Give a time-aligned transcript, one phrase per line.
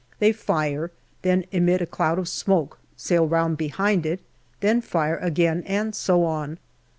[0.17, 0.89] They fire,
[1.21, 4.21] then emit a cloud of smoke, sail round behind it,
[4.59, 6.57] then fire again, and so on.